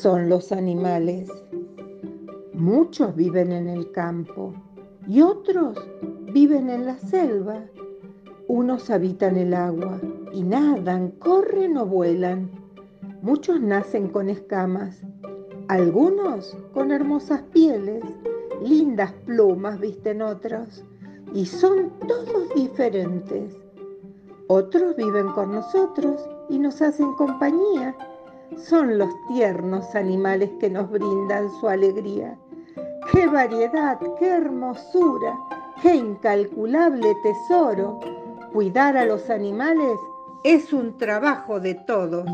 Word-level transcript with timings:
son 0.00 0.28
los 0.28 0.50
animales? 0.50 1.30
Muchos 2.52 3.14
viven 3.14 3.52
en 3.52 3.68
el 3.68 3.92
campo 3.92 4.54
y 5.06 5.22
otros 5.22 5.78
viven 6.32 6.68
en 6.68 6.86
la 6.86 6.98
selva. 6.98 7.60
Unos 8.48 8.90
habitan 8.90 9.36
el 9.36 9.54
agua 9.54 10.00
y 10.32 10.42
nadan, 10.42 11.12
corren 11.12 11.76
o 11.76 11.86
vuelan. 11.86 12.50
Muchos 13.22 13.60
nacen 13.60 14.08
con 14.08 14.28
escamas, 14.28 15.00
algunos 15.68 16.56
con 16.74 16.90
hermosas 16.90 17.42
pieles, 17.52 18.02
lindas 18.62 19.12
plumas 19.26 19.78
visten 19.78 20.22
otros 20.22 20.84
y 21.32 21.46
son 21.46 21.92
todos 22.08 22.52
diferentes. 22.56 23.56
Otros 24.48 24.96
viven 24.96 25.28
con 25.28 25.52
nosotros 25.52 26.28
y 26.48 26.58
nos 26.58 26.82
hacen 26.82 27.12
compañía. 27.12 27.96
Son 28.56 28.98
los 28.98 29.10
tiernos 29.28 29.94
animales 29.94 30.50
que 30.60 30.70
nos 30.70 30.90
brindan 30.90 31.50
su 31.60 31.68
alegría. 31.68 32.38
¡Qué 33.12 33.26
variedad, 33.26 33.98
qué 34.18 34.28
hermosura, 34.28 35.36
qué 35.82 35.94
incalculable 35.94 37.14
tesoro! 37.22 38.00
Cuidar 38.52 38.96
a 38.96 39.04
los 39.04 39.30
animales 39.30 39.98
es 40.44 40.72
un 40.72 40.96
trabajo 40.98 41.60
de 41.60 41.74
todos. 41.74 42.28